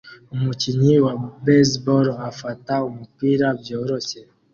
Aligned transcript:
umukinnyi 0.35 0.95
wa 1.05 1.13
baseball 1.45 2.07
afata 2.29 2.73
umupira 2.89 3.45
byoroshye 3.59 4.19